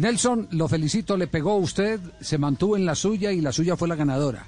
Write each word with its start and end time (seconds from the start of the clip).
Nelson, 0.00 0.48
lo 0.52 0.66
felicito, 0.66 1.14
le 1.16 1.26
pegó 1.26 1.52
a 1.52 1.56
usted, 1.56 2.00
se 2.20 2.38
mantuvo 2.38 2.74
en 2.76 2.86
la 2.86 2.94
suya 2.94 3.32
y 3.32 3.42
la 3.42 3.52
suya 3.52 3.76
fue 3.76 3.86
la 3.86 3.96
ganadora. 3.96 4.46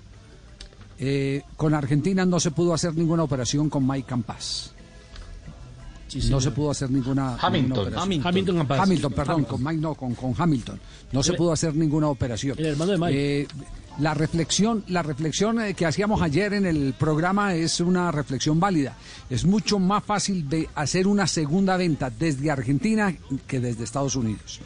Eh, 0.98 1.42
con 1.56 1.74
Argentina 1.74 2.24
no 2.24 2.40
se 2.40 2.52
pudo 2.52 2.72
hacer 2.72 2.94
ninguna 2.94 3.22
operación 3.22 3.68
con 3.68 3.86
Mike 3.86 4.08
Campas. 4.08 4.72
no 6.30 6.40
se 6.40 6.52
pudo 6.52 6.70
hacer 6.70 6.90
ninguna, 6.90 7.36
Hamilton. 7.38 7.92
Hamilton. 7.98 8.66
Hamilton, 8.70 9.12
perdón, 9.12 9.44
con 9.44 9.62
Mike 9.62 9.80
no, 9.80 9.94
con, 9.94 10.14
con 10.14 10.34
Hamilton. 10.36 10.80
No 11.12 11.22
se 11.22 11.34
pudo 11.34 11.52
hacer 11.52 11.74
ninguna 11.74 12.08
operación. 12.08 12.58
El 12.58 12.66
hermano 12.66 12.92
de 12.92 12.98
Mike. 12.98 13.40
Eh, 13.42 13.48
la 13.98 14.14
reflexión, 14.14 14.84
la 14.88 15.02
reflexión 15.02 15.60
eh, 15.60 15.74
que 15.74 15.84
hacíamos 15.84 16.22
ayer 16.22 16.54
en 16.54 16.64
el 16.64 16.94
programa 16.94 17.54
es 17.54 17.78
una 17.80 18.10
reflexión 18.10 18.58
válida. 18.58 18.96
Es 19.28 19.44
mucho 19.44 19.78
más 19.78 20.02
fácil 20.02 20.48
de 20.48 20.70
hacer 20.74 21.06
una 21.06 21.26
segunda 21.26 21.76
venta 21.76 22.08
desde 22.08 22.50
Argentina 22.50 23.14
que 23.46 23.60
desde 23.60 23.84
Estados 23.84 24.16
Unidos. 24.16 24.60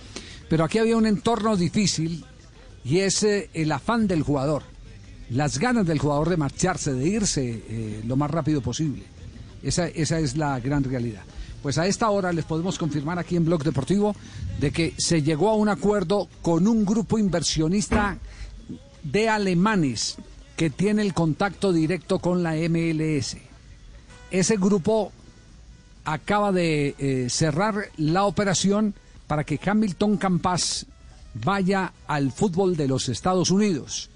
Pero 0.48 0.64
aquí 0.64 0.78
había 0.78 0.96
un 0.96 1.06
entorno 1.06 1.56
difícil 1.56 2.24
y 2.84 2.98
es 2.98 3.22
eh, 3.22 3.50
el 3.52 3.72
afán 3.72 4.06
del 4.06 4.22
jugador, 4.22 4.62
las 5.30 5.58
ganas 5.58 5.86
del 5.86 5.98
jugador 5.98 6.28
de 6.28 6.36
marcharse, 6.36 6.92
de 6.92 7.08
irse 7.08 7.62
eh, 7.68 8.02
lo 8.06 8.16
más 8.16 8.30
rápido 8.30 8.60
posible. 8.60 9.02
Esa, 9.62 9.88
esa 9.88 10.20
es 10.20 10.36
la 10.36 10.60
gran 10.60 10.84
realidad. 10.84 11.22
Pues 11.62 11.78
a 11.78 11.86
esta 11.86 12.10
hora 12.10 12.32
les 12.32 12.44
podemos 12.44 12.78
confirmar 12.78 13.18
aquí 13.18 13.34
en 13.34 13.44
Blog 13.44 13.64
Deportivo 13.64 14.14
de 14.60 14.70
que 14.70 14.94
se 14.98 15.22
llegó 15.22 15.50
a 15.50 15.56
un 15.56 15.68
acuerdo 15.68 16.28
con 16.42 16.68
un 16.68 16.84
grupo 16.84 17.18
inversionista 17.18 18.18
de 19.02 19.28
alemanes 19.28 20.16
que 20.56 20.70
tiene 20.70 21.02
el 21.02 21.12
contacto 21.12 21.72
directo 21.72 22.18
con 22.20 22.42
la 22.42 22.54
MLS. 22.54 23.36
Ese 24.30 24.56
grupo 24.56 25.12
acaba 26.04 26.52
de 26.52 26.94
eh, 26.98 27.26
cerrar 27.30 27.90
la 27.96 28.24
operación 28.24 28.94
para 29.26 29.44
que 29.44 29.60
Hamilton 29.64 30.16
Campas 30.16 30.86
vaya 31.34 31.92
al 32.06 32.32
fútbol 32.32 32.76
de 32.76 32.88
los 32.88 33.08
Estados 33.08 33.50
Unidos. 33.50 34.10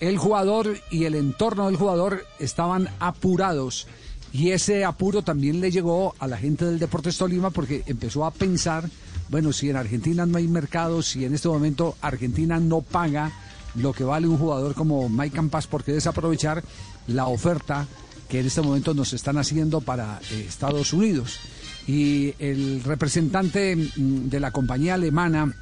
El 0.00 0.16
jugador 0.16 0.78
y 0.90 1.04
el 1.04 1.14
entorno 1.14 1.66
del 1.66 1.76
jugador 1.76 2.24
estaban 2.38 2.88
apurados 3.00 3.86
y 4.32 4.50
ese 4.50 4.84
apuro 4.84 5.22
también 5.22 5.60
le 5.60 5.70
llegó 5.70 6.14
a 6.18 6.26
la 6.26 6.36
gente 6.36 6.64
del 6.64 6.78
Deportes 6.78 7.16
Tolima 7.16 7.50
porque 7.50 7.82
empezó 7.86 8.24
a 8.24 8.30
pensar, 8.30 8.88
bueno, 9.28 9.52
si 9.52 9.70
en 9.70 9.76
Argentina 9.76 10.26
no 10.26 10.38
hay 10.38 10.46
mercado, 10.46 11.02
si 11.02 11.24
en 11.24 11.34
este 11.34 11.48
momento 11.48 11.96
Argentina 12.00 12.60
no 12.60 12.82
paga 12.82 13.32
lo 13.74 13.92
que 13.92 14.04
vale 14.04 14.26
un 14.26 14.38
jugador 14.38 14.74
como 14.74 15.08
Mike 15.08 15.36
Campas, 15.36 15.66
¿por 15.66 15.82
qué 15.82 15.92
desaprovechar 15.92 16.62
la 17.06 17.26
oferta 17.26 17.86
que 18.28 18.40
en 18.40 18.46
este 18.46 18.60
momento 18.60 18.94
nos 18.94 19.12
están 19.12 19.38
haciendo 19.38 19.80
para 19.80 20.20
eh, 20.30 20.44
Estados 20.46 20.92
Unidos? 20.92 21.38
Y 21.88 22.34
el 22.38 22.82
representante 22.84 23.74
mm, 23.74 24.28
de 24.28 24.38
la 24.40 24.50
compañía 24.52 24.94
alemana 24.94 25.52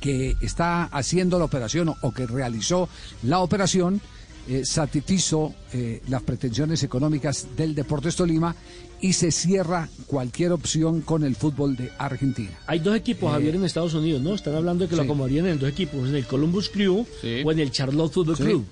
que 0.00 0.36
está 0.40 0.84
haciendo 0.84 1.38
la 1.38 1.44
operación 1.44 1.92
o 2.00 2.12
que 2.12 2.26
realizó 2.26 2.88
la 3.24 3.40
operación, 3.40 4.00
eh, 4.48 4.64
satisfizo 4.64 5.54
eh, 5.72 6.00
las 6.08 6.22
pretensiones 6.22 6.82
económicas 6.82 7.46
del 7.56 7.74
Deportes 7.74 8.16
Tolima 8.16 8.56
y 9.00 9.12
se 9.12 9.30
cierra 9.30 9.88
cualquier 10.06 10.50
opción 10.52 11.00
con 11.02 11.22
el 11.24 11.36
fútbol 11.36 11.76
de 11.76 11.90
Argentina. 11.98 12.50
Hay 12.66 12.78
dos 12.80 12.96
equipos, 12.96 13.28
Eh, 13.30 13.32
Javier, 13.34 13.54
en 13.56 13.64
Estados 13.64 13.94
Unidos, 13.94 14.22
¿no? 14.22 14.34
Están 14.34 14.54
hablando 14.56 14.84
de 14.84 14.90
que 14.90 14.96
lo 14.96 15.02
acomodarían 15.02 15.46
en 15.46 15.58
dos 15.60 15.68
equipos, 15.68 16.08
en 16.08 16.14
el 16.16 16.26
Columbus 16.26 16.68
Crew 16.68 17.04
Sí. 17.20 17.42
o 17.44 17.52
en 17.52 17.58
el 17.60 17.70
Charlotte 17.70 18.12
Football 18.12 18.36
Sí. 18.36 18.42
Club. 18.44 18.64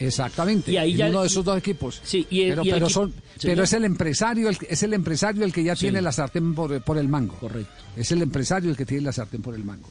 Exactamente. 0.00 0.72
Y 0.72 0.76
ahí 0.78 0.92
en 0.92 0.96
ya- 0.96 1.08
uno 1.10 1.20
de 1.20 1.26
esos 1.28 1.44
dos 1.44 1.56
equipos. 1.58 2.00
Sí, 2.02 2.26
y 2.30 2.42
el- 2.42 2.50
pero, 2.50 2.64
y 2.64 2.68
el 2.70 2.74
pero 2.74 2.86
equi- 2.86 2.90
son, 2.90 3.10
Señor. 3.12 3.22
pero 3.42 3.62
es 3.64 3.72
el 3.74 3.84
empresario, 3.84 4.48
el, 4.48 4.58
es 4.68 4.82
el 4.82 4.94
empresario 4.94 5.44
el 5.44 5.52
que 5.52 5.62
ya 5.62 5.76
Sí. 5.76 5.82
tiene 5.82 6.00
la 6.02 6.10
sartén 6.10 6.54
por, 6.54 6.82
por 6.82 6.98
el 6.98 7.06
mango. 7.08 7.34
Correcto. 7.38 7.70
Es 7.96 8.10
el 8.10 8.22
empresario 8.22 8.70
el 8.70 8.76
que 8.76 8.86
tiene 8.86 9.04
la 9.04 9.12
sartén 9.12 9.42
por 9.42 9.54
el 9.54 9.62
mango. 9.64 9.88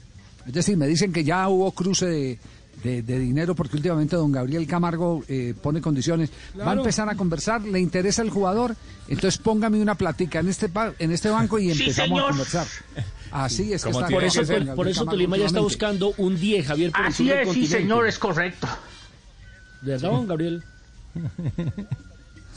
Es 0.48 0.54
decir, 0.54 0.76
me 0.78 0.88
dicen 0.88 1.14
que 1.14 1.24
ya 1.24 1.48
hubo 1.48 1.72
cruce 1.74 2.08
de, 2.08 2.40
de- 2.84 3.02
de 3.04 3.20
dinero 3.20 3.54
porque 3.56 3.76
últimamente 3.76 4.16
don 4.16 4.32
Gabriel 4.32 4.66
Camargo 4.66 5.24
eh, 5.28 5.54
pone 5.62 5.80
condiciones. 5.82 6.32
Va 6.60 6.72
a 6.72 6.74
empezar 6.74 7.08
a 7.10 7.16
conversar, 7.16 7.62
le 7.62 7.80
interesa 7.80 8.22
el 8.24 8.30
jugador, 8.32 8.76
entonces 9.10 9.38
póngame 9.40 9.80
una 9.82 9.96
platica 9.96 10.40
en 10.40 10.48
este 10.48 10.70
pa- 10.70 10.94
en 10.98 11.12
este 11.12 11.30
banco 11.30 11.60
y 11.60 11.70
empezamos 11.72 12.20
a 12.24 12.28
conversar. 12.30 12.68
Así 13.32 13.74
es 13.74 13.84
que 13.84 13.92
está. 13.92 14.08
Por 14.08 14.24
eso, 14.24 14.42
por, 14.44 14.76
por 14.76 14.88
eso 14.88 15.06
Tolima 15.06 15.38
ya 15.38 15.46
está 15.46 15.60
buscando 15.60 16.14
un 16.18 16.40
10, 16.40 16.66
Javier, 16.66 16.92
por 16.92 17.06
Así 17.06 17.30
es, 17.30 17.52
sí, 17.52 17.68
señor, 17.68 18.08
es 18.08 18.18
correcto. 18.18 18.68
¿De 19.82 19.92
verdad, 19.92 20.10
don 20.10 20.28
Gabriel? 20.28 20.64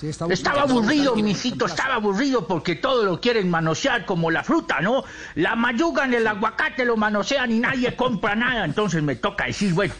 Sí, 0.00 0.08
está 0.08 0.26
Estaba 0.26 0.62
buscando- 0.64 0.80
aburrido, 0.80 1.16
mijito, 1.16 1.66
estaba 1.66 1.94
aburrido 1.94 2.46
porque 2.48 2.74
todo 2.74 3.04
lo 3.04 3.20
quieren 3.20 3.48
manosear 3.48 4.04
como 4.04 4.30
la 4.32 4.42
fruta, 4.42 4.80
¿no? 4.80 5.04
La 5.36 5.54
mayugan, 5.54 6.12
el 6.12 6.26
aguacate 6.26 6.84
lo 6.84 6.96
manosean 6.96 7.52
y 7.52 7.60
nadie 7.60 7.94
compra 7.94 8.34
nada. 8.34 8.64
Entonces 8.64 9.00
me 9.02 9.14
toca 9.14 9.44
decir, 9.46 9.72
bueno, 9.74 9.94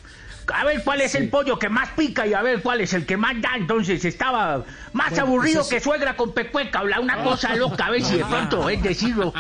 a 0.52 0.64
ver 0.64 0.82
cuál 0.82 1.02
es 1.02 1.14
el 1.14 1.28
pollo 1.30 1.56
que 1.56 1.68
más 1.68 1.90
pica 1.90 2.26
y 2.26 2.34
a 2.34 2.42
ver 2.42 2.62
cuál 2.62 2.80
es 2.80 2.92
el 2.94 3.06
que 3.06 3.16
más 3.16 3.40
da. 3.40 3.50
Entonces 3.54 4.04
estaba 4.04 4.64
más 4.92 5.10
Bueno, 5.10 5.24
aburrido 5.26 5.60
pues 5.60 5.70
que 5.70 5.80
suegra 5.80 6.16
con 6.16 6.32
pecueca, 6.34 6.80
habla 6.80 6.98
una 6.98 7.22
cosa 7.22 7.54
loca, 7.54 7.86
a 7.86 7.90
ver 7.90 8.02
si 8.02 8.16
de 8.16 8.24
pronto, 8.24 8.68
es 8.68 8.82
decirlo, 8.82 9.32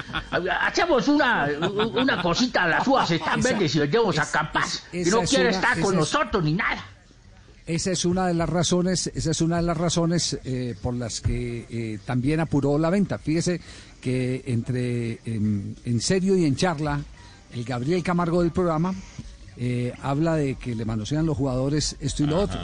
hacemos 0.60 1.08
una, 1.08 1.48
una 1.94 2.22
cosita, 2.22 2.68
las 2.68 2.86
uvas 2.86 3.10
están 3.10 3.40
verdes 3.42 3.74
y 3.74 3.78
les 3.80 3.90
demos 3.90 4.16
a 4.16 4.30
capaz. 4.30 4.84
es- 4.92 5.08
Y 5.08 5.10
no 5.10 5.22
quiere 5.22 5.48
una- 5.48 5.56
estar 5.56 5.80
con 5.80 5.94
es- 5.94 5.98
nosotros 5.98 6.44
ni 6.44 6.52
nada. 6.52 6.84
Esa 7.66 7.92
es 7.92 8.04
una 8.04 8.26
de 8.26 8.34
las 8.34 8.48
razones, 8.48 9.10
esa 9.14 9.30
es 9.30 9.40
una 9.40 9.56
de 9.56 9.62
las 9.62 9.76
razones 9.76 10.38
eh, 10.44 10.74
por 10.82 10.94
las 10.94 11.20
que 11.20 11.66
eh, 11.70 11.98
también 12.04 12.40
apuró 12.40 12.78
la 12.78 12.90
venta. 12.90 13.18
Fíjese 13.18 13.60
que 14.00 14.42
entre 14.46 15.20
en, 15.24 15.76
en 15.84 16.00
serio 16.00 16.36
y 16.36 16.44
en 16.44 16.56
charla, 16.56 17.00
el 17.54 17.64
Gabriel 17.64 18.02
Camargo 18.02 18.42
del 18.42 18.50
programa 18.50 18.92
eh, 19.56 19.92
habla 20.02 20.36
de 20.36 20.54
que 20.54 20.74
le 20.74 20.84
manosean 20.84 21.26
los 21.26 21.36
jugadores 21.36 21.96
esto 22.00 22.22
y 22.22 22.26
lo 22.26 22.40
otro. 22.40 22.58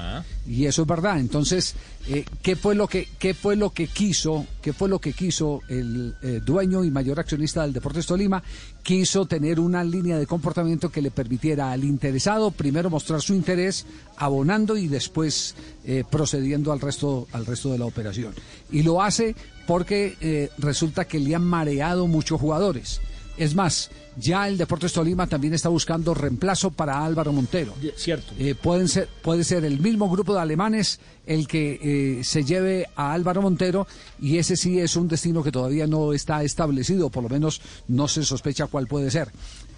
Y 0.47 0.67
eso 0.67 0.83
es 0.83 0.89
verdad. 0.89 1.19
Entonces, 1.19 1.75
eh, 2.09 2.25
¿qué 2.43 2.57
fue 2.57 2.75
lo 2.75 2.87
que 2.87 3.09
qué 3.19 3.35
fue 3.35 3.57
lo 3.57 3.71
que 3.71 3.87
quiso, 3.87 4.47
qué 4.63 4.73
fue 4.73 4.89
lo 4.89 4.99
que 4.99 5.13
quiso 5.13 5.61
el 5.69 6.15
eh, 6.23 6.41
dueño 6.45 6.85
y 6.85 6.91
mayor 6.91 7.21
accionista 7.21 7.63
del 7.63 7.73
Deportes 7.73 8.07
Tolima? 8.07 8.43
Quiso 8.83 9.27
tener 9.27 9.61
una 9.61 9.85
línea 9.85 10.19
de 10.19 10.27
comportamiento 10.27 10.91
que 10.91 11.03
le 11.03 11.11
permitiera 11.11 11.71
al 11.71 11.85
interesado 11.85 12.51
primero 12.51 12.89
mostrar 12.89 13.21
su 13.21 13.35
interés 13.35 13.85
abonando 14.17 14.77
y 14.77 14.89
después 14.89 15.55
eh, 15.85 16.05
procediendo 16.11 16.73
al 16.73 16.81
resto 16.81 17.27
al 17.33 17.45
resto 17.45 17.71
de 17.73 17.79
la 17.79 17.85
operación. 17.85 18.35
Y 18.71 18.83
lo 18.83 19.03
hace 19.03 19.35
porque 19.67 20.17
eh, 20.23 20.51
resulta 20.57 21.05
que 21.05 21.21
le 21.21 21.35
han 21.35 21.45
mareado 21.45 22.07
muchos 22.07 22.41
jugadores. 22.41 23.03
Es 23.39 23.55
más, 23.55 23.91
ya 24.17 24.49
el 24.49 24.59
Deportes 24.59 24.93
Tolima 24.93 25.27
también 25.29 25.55
está 25.55 25.69
buscando 25.69 26.13
reemplazo 26.13 26.71
para 26.73 27.05
Álvaro 27.05 27.33
Montero. 27.33 27.73
Cierto. 27.97 28.35
Eh, 28.39 28.55
pueden 28.55 28.89
ser, 28.89 29.09
puede 29.23 29.45
ser 29.45 29.65
el 29.65 29.79
mismo 29.79 30.11
grupo 30.11 30.35
de 30.35 30.41
alemanes 30.41 30.99
el 31.25 31.47
que 31.47 31.79
eh, 32.21 32.25
se 32.25 32.43
lleve 32.43 32.87
a 32.97 33.13
Álvaro 33.13 33.43
Montero 33.43 33.87
y 34.21 34.39
ese 34.39 34.57
sí 34.57 34.81
es 34.81 34.97
un 34.97 35.07
destino 35.07 35.43
que 35.43 35.53
todavía 35.53 35.87
no 35.87 36.13
está 36.13 36.43
establecido, 36.43 37.11
por 37.11 37.23
lo 37.23 37.29
menos 37.29 37.61
no 37.87 38.09
se 38.09 38.25
sospecha 38.25 38.67
cuál 38.67 38.89
puede 38.89 39.11
ser. 39.11 39.31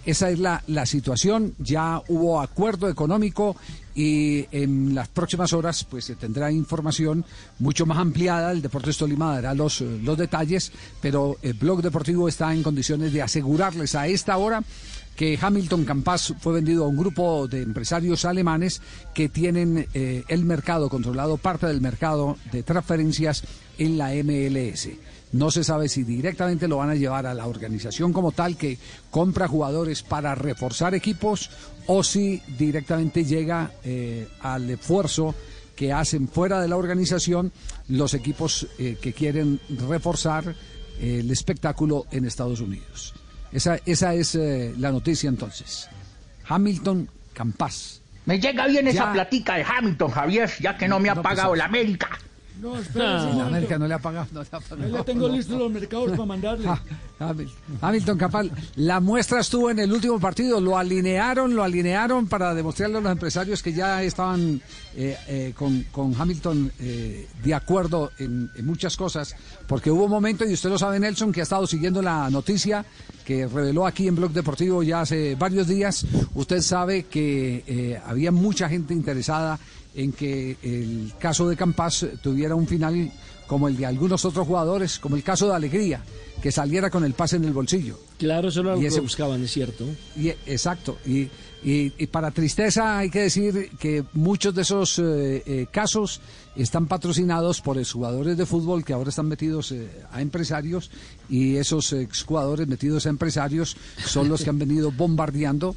Esa 0.05 0.31
es 0.31 0.39
la, 0.39 0.63
la 0.65 0.87
situación, 0.87 1.53
ya 1.59 2.01
hubo 2.07 2.41
acuerdo 2.41 2.89
económico 2.89 3.55
y 3.95 4.45
en 4.51 4.95
las 4.95 5.07
próximas 5.07 5.53
horas 5.53 5.83
pues 5.83 6.05
se 6.05 6.15
tendrá 6.15 6.51
información 6.51 7.25
mucho 7.59 7.85
más 7.85 7.97
ampliada, 7.97 8.51
el 8.51 8.61
Deportes 8.61 8.97
Tolima 8.97 9.35
dará 9.35 9.53
los, 9.53 9.81
eh, 9.81 9.99
los 10.03 10.17
detalles, 10.17 10.71
pero 11.01 11.37
el 11.41 11.53
Blog 11.53 11.81
Deportivo 11.81 12.27
está 12.27 12.53
en 12.53 12.63
condiciones 12.63 13.13
de 13.13 13.21
asegurarles 13.21 13.95
a 13.95 14.07
esta 14.07 14.37
hora 14.37 14.63
que 15.15 15.37
Hamilton 15.39 15.85
Campas 15.85 16.33
fue 16.39 16.53
vendido 16.53 16.85
a 16.85 16.87
un 16.87 16.97
grupo 16.97 17.47
de 17.47 17.61
empresarios 17.61 18.25
alemanes 18.25 18.81
que 19.13 19.29
tienen 19.29 19.87
eh, 19.93 20.23
el 20.27 20.45
mercado 20.45 20.89
controlado, 20.89 21.37
parte 21.37 21.67
del 21.67 21.81
mercado 21.81 22.37
de 22.51 22.63
transferencias 22.63 23.43
en 23.77 23.97
la 23.97 24.11
MLS. 24.23 24.89
No 25.33 25.49
se 25.49 25.63
sabe 25.63 25.87
si 25.87 26.03
directamente 26.03 26.67
lo 26.67 26.77
van 26.77 26.89
a 26.89 26.95
llevar 26.95 27.25
a 27.25 27.33
la 27.33 27.47
organización 27.47 28.11
como 28.11 28.31
tal 28.31 28.57
que 28.57 28.77
compra 29.09 29.47
jugadores 29.47 30.03
para 30.03 30.35
reforzar 30.35 30.93
equipos 30.93 31.49
o 31.87 32.03
si 32.03 32.41
directamente 32.57 33.23
llega 33.23 33.71
eh, 33.83 34.27
al 34.41 34.69
esfuerzo 34.69 35.33
que 35.75 35.93
hacen 35.93 36.27
fuera 36.27 36.61
de 36.61 36.67
la 36.67 36.77
organización 36.77 37.51
los 37.87 38.13
equipos 38.13 38.67
eh, 38.77 38.97
que 39.01 39.13
quieren 39.13 39.59
reforzar 39.87 40.53
el 40.99 41.31
espectáculo 41.31 42.05
en 42.11 42.25
Estados 42.25 42.59
Unidos. 42.59 43.13
Esa, 43.51 43.79
esa 43.85 44.13
es 44.13 44.35
eh, 44.35 44.73
la 44.77 44.91
noticia 44.91 45.27
entonces. 45.29 45.89
Hamilton 46.47 47.09
Campas. 47.33 48.01
Me 48.25 48.39
llega 48.39 48.67
bien 48.67 48.87
esa 48.87 49.11
platica 49.11 49.55
de 49.55 49.63
Hamilton, 49.63 50.11
Javier, 50.11 50.51
ya 50.59 50.77
que 50.77 50.87
no 50.87 50.99
me 50.99 51.09
ha 51.09 51.15
No, 51.15 51.21
pues, 51.23 51.35
pagado 51.35 51.55
la 51.55 51.65
América. 51.65 52.09
No, 52.59 52.77
espera, 52.77 53.21
Ah. 53.23 53.25
un 53.31 53.37
La 53.69 53.77
no 53.77 53.87
le 53.87 53.93
ha 53.93 53.99
pagado. 53.99 54.27
No 54.31 54.41
le 54.41 54.47
ha 54.51 54.59
pagado. 54.59 54.83
Ahí 54.85 54.91
le 54.91 55.03
tengo 55.03 55.29
listos 55.29 55.57
los 55.57 55.71
mercados 55.71 56.11
para 56.11 56.25
mandarle. 56.25 56.67
Ah, 56.67 56.79
Hamil- 57.19 57.49
Hamilton 57.81 58.17
Capal, 58.17 58.51
la 58.75 58.99
muestra 58.99 59.39
estuvo 59.41 59.69
en 59.69 59.79
el 59.79 59.91
último 59.91 60.19
partido, 60.19 60.59
lo 60.59 60.77
alinearon, 60.77 61.55
lo 61.55 61.63
alinearon 61.63 62.27
para 62.27 62.53
demostrarle 62.53 62.97
a 62.97 63.01
los 63.01 63.11
empresarios 63.11 63.61
que 63.61 63.73
ya 63.73 64.01
estaban 64.03 64.61
eh, 64.95 65.17
eh, 65.27 65.53
con, 65.55 65.83
con 65.91 66.13
Hamilton 66.19 66.71
eh, 66.79 67.27
de 67.43 67.53
acuerdo 67.53 68.11
en, 68.17 68.49
en 68.55 68.65
muchas 68.65 68.97
cosas, 68.97 69.35
porque 69.67 69.91
hubo 69.91 70.05
un 70.05 70.11
momento, 70.11 70.45
y 70.45 70.53
usted 70.53 70.69
lo 70.69 70.77
sabe 70.79 70.99
Nelson, 70.99 71.31
que 71.31 71.41
ha 71.41 71.43
estado 71.43 71.65
siguiendo 71.67 72.01
la 72.01 72.29
noticia 72.29 72.83
que 73.25 73.47
reveló 73.47 73.85
aquí 73.85 74.07
en 74.07 74.15
Blog 74.15 74.31
Deportivo 74.31 74.81
ya 74.83 75.01
hace 75.01 75.35
varios 75.35 75.67
días, 75.67 76.05
usted 76.33 76.59
sabe 76.61 77.03
que 77.03 77.63
eh, 77.67 78.01
había 78.05 78.31
mucha 78.31 78.67
gente 78.67 78.93
interesada 78.95 79.59
en 79.95 80.11
que 80.13 80.57
el 80.63 81.11
caso 81.19 81.47
de 81.49 81.55
Campas 81.57 82.05
tuviera 82.21 82.55
un 82.55 82.67
final 82.67 83.11
como 83.47 83.67
el 83.67 83.75
de 83.75 83.85
algunos 83.85 84.23
otros 84.23 84.47
jugadores, 84.47 84.97
como 84.99 85.15
el 85.17 85.23
caso 85.23 85.47
de 85.49 85.55
Alegría, 85.55 86.01
que 86.41 86.51
saliera 86.51 86.89
con 86.89 87.03
el 87.03 87.13
pase 87.13 87.35
en 87.35 87.43
el 87.45 87.51
bolsillo. 87.51 87.99
Claro, 88.17 88.47
eso 88.47 88.61
era 88.61 88.71
lo 88.71 88.77
Y 88.77 88.81
que 88.81 88.87
ese- 88.87 89.01
buscaban, 89.01 89.43
es 89.43 89.51
cierto. 89.51 89.85
Y, 90.15 90.29
exacto. 90.29 90.97
Y, 91.05 91.23
y- 91.63 91.91
y 91.97 92.07
para 92.07 92.31
tristeza 92.31 92.97
hay 92.97 93.09
que 93.09 93.19
decir 93.23 93.69
que 93.77 94.05
muchos 94.13 94.55
de 94.55 94.61
esos 94.61 94.97
eh, 94.99 95.43
eh, 95.45 95.67
casos 95.69 96.21
están 96.55 96.87
patrocinados 96.87 97.59
por 97.61 97.77
exjugadores 97.77 98.37
de 98.37 98.45
fútbol 98.45 98.85
que 98.85 98.93
ahora 98.93 99.09
están 99.09 99.27
metidos 99.27 99.71
eh, 99.73 99.89
a 100.11 100.21
empresarios 100.21 100.89
y 101.29 101.57
esos 101.57 101.91
exjugadores 101.93 102.67
metidos 102.67 103.05
a 103.05 103.09
empresarios 103.09 103.75
son 104.05 104.29
los 104.29 104.43
que 104.43 104.49
han 104.49 104.59
venido 104.59 104.91
bombardeando 104.91 105.75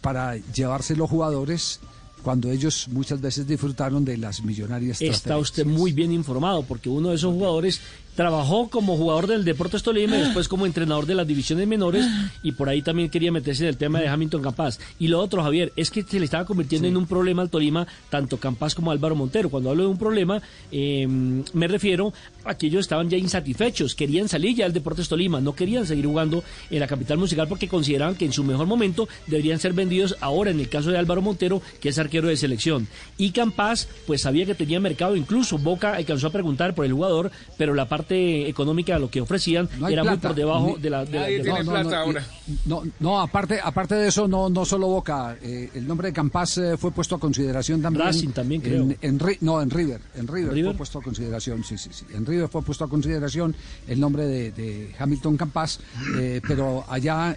para 0.00 0.36
llevarse 0.36 0.96
los 0.96 1.08
jugadores 1.10 1.78
cuando 2.22 2.50
ellos 2.50 2.88
muchas 2.88 3.20
veces 3.20 3.46
disfrutaron 3.46 4.04
de 4.04 4.16
las 4.16 4.42
millonarias 4.42 5.00
Está 5.00 5.38
usted 5.38 5.64
muy 5.66 5.92
bien 5.92 6.12
informado, 6.12 6.62
porque 6.62 6.88
uno 6.88 7.10
de 7.10 7.16
esos 7.16 7.32
jugadores 7.32 7.80
trabajó 8.18 8.68
como 8.68 8.96
jugador 8.96 9.28
del 9.28 9.44
Deportes 9.44 9.84
Tolima 9.84 10.16
y 10.16 10.22
después 10.22 10.48
como 10.48 10.66
entrenador 10.66 11.06
de 11.06 11.14
las 11.14 11.24
divisiones 11.24 11.68
menores 11.68 12.04
y 12.42 12.50
por 12.50 12.68
ahí 12.68 12.82
también 12.82 13.10
quería 13.10 13.30
meterse 13.30 13.62
en 13.62 13.68
el 13.68 13.76
tema 13.76 14.00
de 14.00 14.08
Hamilton 14.08 14.42
Campas. 14.42 14.80
Y 14.98 15.06
lo 15.06 15.20
otro, 15.20 15.40
Javier, 15.40 15.72
es 15.76 15.92
que 15.92 16.02
se 16.02 16.18
le 16.18 16.24
estaba 16.24 16.44
convirtiendo 16.44 16.88
en 16.88 16.96
un 16.96 17.06
problema 17.06 17.42
al 17.42 17.48
Tolima 17.48 17.86
tanto 18.10 18.38
Campas 18.38 18.74
como 18.74 18.90
Álvaro 18.90 19.14
Montero. 19.14 19.50
Cuando 19.50 19.70
hablo 19.70 19.84
de 19.84 19.90
un 19.90 19.98
problema, 19.98 20.42
eh, 20.72 21.06
me 21.06 21.68
refiero 21.68 22.12
a 22.44 22.56
que 22.56 22.66
ellos 22.66 22.80
estaban 22.80 23.08
ya 23.08 23.16
insatisfechos, 23.16 23.94
querían 23.94 24.28
salir 24.28 24.56
ya 24.56 24.64
del 24.64 24.72
Deportes 24.72 25.08
Tolima, 25.08 25.40
no 25.40 25.54
querían 25.54 25.86
seguir 25.86 26.06
jugando 26.06 26.42
en 26.70 26.80
la 26.80 26.88
capital 26.88 27.18
musical 27.18 27.46
porque 27.46 27.68
consideraban 27.68 28.16
que 28.16 28.24
en 28.24 28.32
su 28.32 28.42
mejor 28.42 28.66
momento 28.66 29.08
deberían 29.28 29.60
ser 29.60 29.74
vendidos 29.74 30.16
ahora 30.20 30.50
en 30.50 30.58
el 30.58 30.68
caso 30.68 30.90
de 30.90 30.98
Álvaro 30.98 31.22
Montero, 31.22 31.62
que 31.80 31.90
es 31.90 31.98
arquero 32.08 32.28
de 32.28 32.36
selección. 32.36 32.88
Y 33.16 33.30
Campas, 33.32 33.88
pues 34.06 34.22
sabía 34.22 34.46
que 34.46 34.54
tenía 34.54 34.80
mercado, 34.80 35.14
incluso 35.16 35.58
Boca 35.58 35.94
alcanzó 35.94 36.28
a 36.28 36.30
preguntar 36.30 36.74
por 36.74 36.84
el 36.84 36.92
jugador, 36.92 37.30
pero 37.56 37.74
la 37.74 37.88
parte 37.88 38.48
económica 38.48 38.94
de 38.94 39.00
lo 39.00 39.10
que 39.10 39.20
ofrecían 39.20 39.68
No 39.78 39.88
era 39.88 40.02
muy 40.04 40.16
por 40.16 40.34
debajo 40.34 40.74
ni- 40.76 40.82
de 40.82 40.90
la... 40.90 41.04
de 41.04 41.12
la- 41.12 41.20
Nadie 41.20 41.36
de- 41.38 41.42
tiene 41.44 41.58
No, 41.58 41.64
no, 41.64 41.70
plata 41.72 41.90
no, 41.90 41.96
ahora. 42.02 42.26
No, 42.64 42.82
no, 43.00 43.20
aparte, 43.20 43.60
aparte 43.62 43.94
de 43.94 44.08
eso, 44.08 44.26
no, 44.26 44.48
no 44.48 44.64
solo 44.64 44.86
Boca. 44.88 45.36
eh, 45.42 45.70
el 45.74 45.86
nombre 45.86 46.08
de 46.08 46.12
Campas 46.14 46.58
eh, 46.58 46.76
fue 46.76 46.90
puesto 46.92 47.16
a 47.16 47.20
consideración 47.20 47.82
también. 47.82 48.06
Racing 48.06 48.28
también, 48.30 48.62
en- 48.64 48.68
creo. 48.68 48.96
En, 49.02 49.18
Ri- 49.18 49.38
no, 49.42 49.60
en 49.60 49.70
River. 49.70 50.00
En 50.16 50.26
River, 50.26 50.52
¿River? 50.54 50.70
fue 50.72 50.78
puesto 50.78 50.98
a 50.98 51.02
consideración, 51.02 51.62
sí, 51.64 51.76
sí, 51.76 51.90
sí. 51.92 52.04
En 52.14 52.24
River 52.24 52.48
fue 52.48 52.62
puesto 52.62 52.84
a 52.84 52.88
consideración 52.88 53.54
el 53.86 54.00
nombre 54.00 54.24
de, 54.26 54.52
de 54.52 54.94
Hamilton 54.98 55.36
Campas, 55.36 55.80
eh, 56.18 56.40
pero 56.46 56.84
allá, 56.88 57.36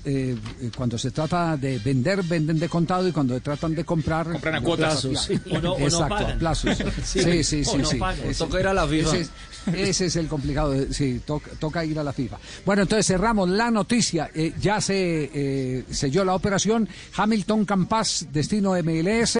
cuando 0.78 0.98
se 0.98 1.12
trata 1.12 1.58
de 1.58 1.80
vender, 1.80 2.24
venden 2.24 2.60
de 2.60 2.70
contado 2.70 3.08
y 3.08 3.12
cuando 3.12 3.40
tratan 3.42 3.76
de 3.76 3.84
comprar. 3.84 4.32
Compran 4.32 4.56
a 4.56 4.61
cuotas. 4.64 5.02
plazos. 5.06 5.30
O 5.52 5.60
no- 5.60 5.74
o 5.74 5.80
no 5.80 5.86
Exacto, 5.86 6.10
pagan. 6.10 6.32
a 6.32 6.40
plazos. 6.40 6.78
Sí, 7.04 7.44
sí, 7.44 7.64
sí. 7.64 7.82
O 7.96 8.00
pagan. 8.00 8.34
Toca 8.38 8.60
ir 8.60 8.68
a 8.68 8.74
la 8.74 8.88
FIFA. 8.88 9.10
ese 9.10 9.22
es- 9.22 9.30
ese 9.74 10.06
es 10.08 10.16
el 10.16 10.28
complicado, 10.28 10.72
de- 10.72 10.92
sí, 10.94 11.22
toca, 11.26 11.52
toca 11.60 11.86
ir 11.86 12.00
a 12.00 12.04
la 12.04 12.14
FIFA. 12.14 12.40
Bueno, 12.66 12.82
entonces 12.82 13.06
cerramos 13.06 13.48
la 13.50 13.70
noticia. 13.70 14.30
eh, 14.34 14.54
ya 14.60 14.82
se 14.82 15.30
eh, 15.34 15.84
selló 15.92 16.24
la 16.26 16.34
operación. 16.36 16.88
Hamilton 17.16 17.66
Campas, 17.66 18.26
destino 18.32 18.76
MLS. 18.76 19.40